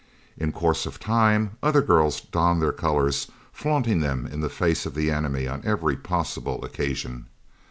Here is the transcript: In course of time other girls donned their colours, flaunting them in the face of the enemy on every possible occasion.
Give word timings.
In 0.35 0.51
course 0.51 0.87
of 0.87 0.99
time 0.99 1.57
other 1.61 1.83
girls 1.83 2.21
donned 2.21 2.59
their 2.59 2.71
colours, 2.71 3.27
flaunting 3.53 3.99
them 3.99 4.25
in 4.25 4.41
the 4.41 4.49
face 4.49 4.87
of 4.87 4.95
the 4.95 5.11
enemy 5.11 5.47
on 5.47 5.61
every 5.63 5.95
possible 5.95 6.65
occasion. 6.65 7.27